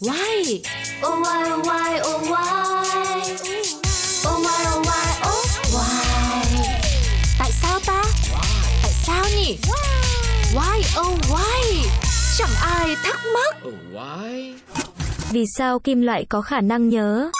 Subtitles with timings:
[0.00, 0.62] Why?
[1.02, 2.46] Oh why oh why oh why
[4.26, 6.04] Oh why oh why oh why
[7.38, 8.02] Tại sao ta?
[8.82, 9.58] Tại sao nhỉ?
[10.54, 11.88] Why oh why?
[12.38, 13.56] Chẳng ai thắc mắc.
[13.68, 14.54] Oh, why?
[15.30, 17.30] Vì sao kim loại có khả năng nhớ?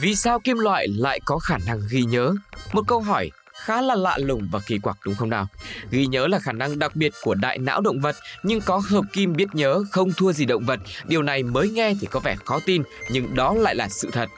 [0.00, 2.34] Vì sao kim loại lại có khả năng ghi nhớ?
[2.72, 3.30] Một câu hỏi
[3.64, 5.46] khá là lạ lùng và kỳ quặc đúng không nào?
[5.90, 9.04] Ghi nhớ là khả năng đặc biệt của đại não động vật, nhưng có hợp
[9.12, 10.80] kim biết nhớ không thua gì động vật.
[11.04, 14.28] Điều này mới nghe thì có vẻ khó tin, nhưng đó lại là sự thật.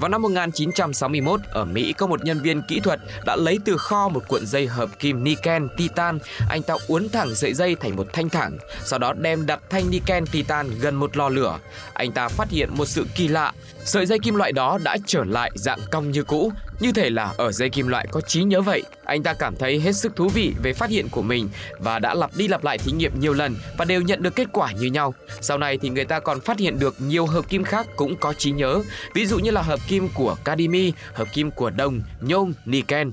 [0.00, 4.08] Vào năm 1961, ở Mỹ có một nhân viên kỹ thuật đã lấy từ kho
[4.08, 6.18] một cuộn dây hợp kim niken titan.
[6.48, 9.90] Anh ta uốn thẳng sợi dây thành một thanh thẳng, sau đó đem đặt thanh
[9.90, 11.58] niken titan gần một lò lửa.
[11.94, 13.52] Anh ta phát hiện một sự kỳ lạ,
[13.84, 17.32] sợi dây kim loại đó đã trở lại dạng cong như cũ, như thể là
[17.36, 18.82] ở dây kim loại có trí nhớ vậy.
[19.12, 21.48] Anh ta cảm thấy hết sức thú vị về phát hiện của mình
[21.78, 24.48] và đã lặp đi lặp lại thí nghiệm nhiều lần và đều nhận được kết
[24.52, 25.14] quả như nhau.
[25.40, 28.32] Sau này thì người ta còn phát hiện được nhiều hợp kim khác cũng có
[28.32, 28.82] trí nhớ,
[29.14, 33.12] ví dụ như là hợp kim của cadimi, hợp kim của đồng, nhôm, niken.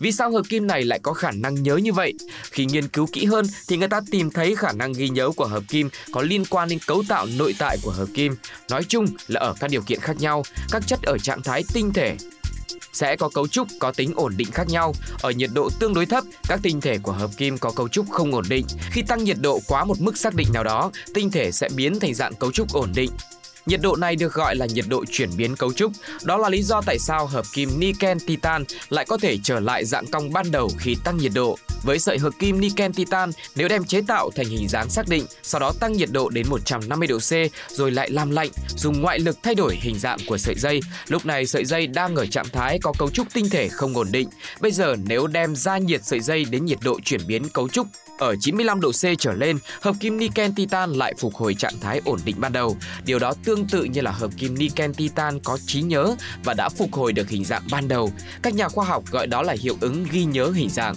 [0.00, 2.14] Vì sao hợp kim này lại có khả năng nhớ như vậy?
[2.50, 5.46] Khi nghiên cứu kỹ hơn thì người ta tìm thấy khả năng ghi nhớ của
[5.46, 8.36] hợp kim có liên quan đến cấu tạo nội tại của hợp kim.
[8.70, 11.92] Nói chung là ở các điều kiện khác nhau, các chất ở trạng thái tinh
[11.92, 12.16] thể
[12.98, 14.94] sẽ có cấu trúc có tính ổn định khác nhau.
[15.22, 18.10] Ở nhiệt độ tương đối thấp, các tinh thể của hợp kim có cấu trúc
[18.10, 18.66] không ổn định.
[18.90, 22.00] Khi tăng nhiệt độ quá một mức xác định nào đó, tinh thể sẽ biến
[22.00, 23.10] thành dạng cấu trúc ổn định.
[23.66, 25.92] Nhiệt độ này được gọi là nhiệt độ chuyển biến cấu trúc.
[26.22, 29.84] Đó là lý do tại sao hợp kim niken titan lại có thể trở lại
[29.84, 31.58] dạng cong ban đầu khi tăng nhiệt độ.
[31.82, 35.26] Với sợi hợp kim niken titan, nếu đem chế tạo thành hình dáng xác định,
[35.42, 37.32] sau đó tăng nhiệt độ đến 150 độ C
[37.70, 40.80] rồi lại làm lạnh, dùng ngoại lực thay đổi hình dạng của sợi dây.
[41.08, 44.08] Lúc này sợi dây đang ở trạng thái có cấu trúc tinh thể không ổn
[44.12, 44.28] định.
[44.60, 47.86] Bây giờ nếu đem ra nhiệt sợi dây đến nhiệt độ chuyển biến cấu trúc
[48.18, 52.00] ở 95 độ C trở lên, hợp kim niken titan lại phục hồi trạng thái
[52.04, 52.76] ổn định ban đầu.
[53.04, 56.68] Điều đó tương tự như là hợp kim niken titan có trí nhớ và đã
[56.68, 58.12] phục hồi được hình dạng ban đầu.
[58.42, 60.94] Các nhà khoa học gọi đó là hiệu ứng ghi nhớ hình dạng.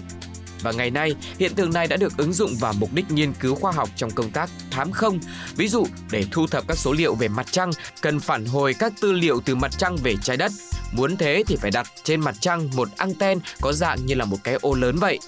[0.61, 3.55] Và ngày nay, hiện tượng này đã được ứng dụng vào mục đích nghiên cứu
[3.55, 5.19] khoa học trong công tác thám không.
[5.55, 8.93] Ví dụ, để thu thập các số liệu về mặt trăng, cần phản hồi các
[9.01, 10.51] tư liệu từ mặt trăng về trái đất.
[10.91, 14.37] Muốn thế thì phải đặt trên mặt trăng một anten có dạng như là một
[14.43, 15.19] cái ô lớn vậy.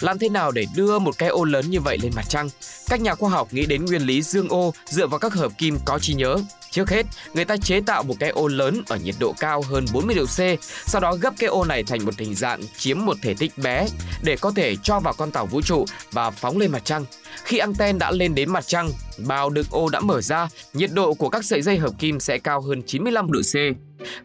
[0.00, 2.48] Làm thế nào để đưa một cái ô lớn như vậy lên mặt trăng?
[2.88, 5.78] Các nhà khoa học nghĩ đến nguyên lý dương ô dựa vào các hợp kim
[5.84, 6.36] có trí nhớ.
[6.76, 9.84] Trước hết, người ta chế tạo một cái ô lớn ở nhiệt độ cao hơn
[9.92, 13.16] 40 độ C, sau đó gấp cái ô này thành một hình dạng chiếm một
[13.22, 13.86] thể tích bé
[14.22, 17.04] để có thể cho vào con tàu vũ trụ và phóng lên mặt trăng.
[17.44, 18.88] Khi anten đã lên đến mặt trăng,
[19.26, 22.38] bao đựng ô đã mở ra, nhiệt độ của các sợi dây hợp kim sẽ
[22.38, 23.54] cao hơn 95 độ C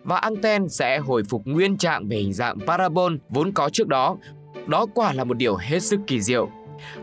[0.04, 4.18] và anten sẽ hồi phục nguyên trạng về hình dạng parabol vốn có trước đó.
[4.68, 6.50] Đó quả là một điều hết sức kỳ diệu.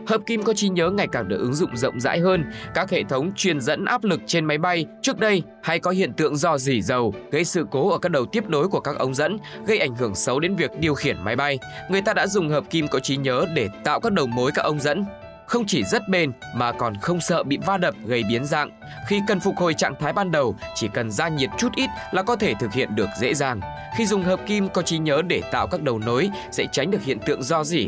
[0.07, 2.45] Hợp kim có trí nhớ ngày càng được ứng dụng rộng rãi hơn.
[2.73, 6.13] Các hệ thống truyền dẫn áp lực trên máy bay trước đây hay có hiện
[6.13, 9.13] tượng do dỉ dầu gây sự cố ở các đầu tiếp nối của các ống
[9.13, 9.37] dẫn,
[9.67, 11.59] gây ảnh hưởng xấu đến việc điều khiển máy bay.
[11.89, 14.61] Người ta đã dùng hợp kim có trí nhớ để tạo các đầu mối các
[14.61, 15.05] ống dẫn
[15.49, 18.69] không chỉ rất bền mà còn không sợ bị va đập gây biến dạng.
[19.07, 22.23] Khi cần phục hồi trạng thái ban đầu, chỉ cần ra nhiệt chút ít là
[22.23, 23.59] có thể thực hiện được dễ dàng.
[23.97, 27.03] Khi dùng hợp kim có trí nhớ để tạo các đầu nối sẽ tránh được
[27.03, 27.87] hiện tượng do dỉ,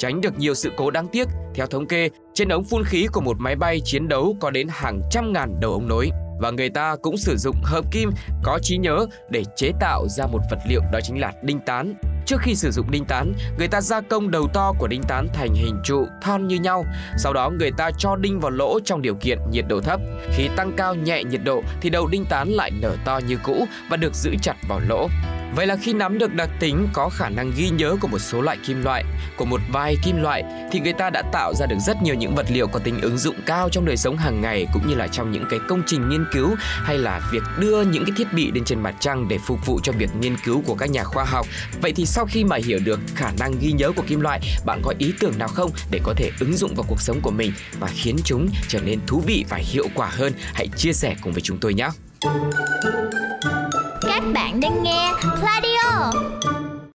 [0.00, 1.28] tránh được nhiều sự cố đáng tiếc.
[1.54, 4.66] Theo thống kê, trên ống phun khí của một máy bay chiến đấu có đến
[4.70, 8.10] hàng trăm ngàn đầu ống nối và người ta cũng sử dụng hợp kim
[8.42, 11.94] có trí nhớ để chế tạo ra một vật liệu đó chính là đinh tán.
[12.26, 15.28] Trước khi sử dụng đinh tán, người ta gia công đầu to của đinh tán
[15.32, 16.84] thành hình trụ thon như nhau.
[17.18, 20.00] Sau đó người ta cho đinh vào lỗ trong điều kiện nhiệt độ thấp.
[20.32, 23.66] Khi tăng cao nhẹ nhiệt độ thì đầu đinh tán lại nở to như cũ
[23.90, 25.08] và được giữ chặt vào lỗ.
[25.54, 28.40] Vậy là khi nắm được đặc tính có khả năng ghi nhớ của một số
[28.40, 29.04] loại kim loại,
[29.36, 32.34] của một vài kim loại thì người ta đã tạo ra được rất nhiều những
[32.34, 35.08] vật liệu có tính ứng dụng cao trong đời sống hàng ngày cũng như là
[35.08, 38.50] trong những cái công trình nghiên cứu hay là việc đưa những cái thiết bị
[38.54, 41.24] lên trên mặt trăng để phục vụ cho việc nghiên cứu của các nhà khoa
[41.24, 41.46] học.
[41.82, 44.80] Vậy thì sau khi mà hiểu được khả năng ghi nhớ của kim loại, bạn
[44.84, 47.52] có ý tưởng nào không để có thể ứng dụng vào cuộc sống của mình
[47.80, 50.32] và khiến chúng trở nên thú vị và hiệu quả hơn?
[50.54, 51.88] Hãy chia sẻ cùng với chúng tôi nhé.
[54.34, 56.10] Bạn đang nghe Pladio